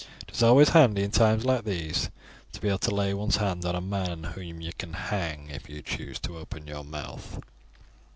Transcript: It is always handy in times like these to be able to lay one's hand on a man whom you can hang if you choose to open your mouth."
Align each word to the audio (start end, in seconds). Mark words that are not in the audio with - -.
It 0.27 0.33
is 0.33 0.41
always 0.41 0.69
handy 0.69 1.03
in 1.03 1.11
times 1.11 1.45
like 1.45 1.63
these 1.63 2.09
to 2.53 2.59
be 2.59 2.69
able 2.69 2.79
to 2.79 2.95
lay 2.95 3.13
one's 3.13 3.35
hand 3.35 3.63
on 3.65 3.75
a 3.75 3.81
man 3.81 4.23
whom 4.33 4.59
you 4.59 4.71
can 4.75 4.93
hang 4.93 5.51
if 5.51 5.69
you 5.69 5.83
choose 5.83 6.17
to 6.21 6.39
open 6.39 6.65
your 6.65 6.83
mouth." 6.83 7.39